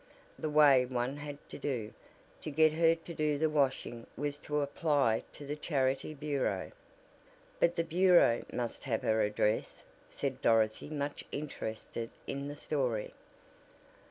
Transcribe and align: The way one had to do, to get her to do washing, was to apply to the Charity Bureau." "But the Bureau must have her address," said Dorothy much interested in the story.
The 0.39 0.49
way 0.49 0.83
one 0.83 1.17
had 1.17 1.37
to 1.51 1.59
do, 1.59 1.93
to 2.41 2.49
get 2.49 2.73
her 2.73 2.95
to 2.95 3.13
do 3.13 3.47
washing, 3.51 4.07
was 4.17 4.39
to 4.39 4.61
apply 4.61 5.21
to 5.33 5.45
the 5.45 5.55
Charity 5.55 6.15
Bureau." 6.15 6.71
"But 7.59 7.75
the 7.75 7.83
Bureau 7.83 8.43
must 8.51 8.85
have 8.85 9.03
her 9.03 9.21
address," 9.21 9.83
said 10.09 10.41
Dorothy 10.41 10.89
much 10.89 11.23
interested 11.31 12.09
in 12.25 12.47
the 12.47 12.55
story. 12.55 13.13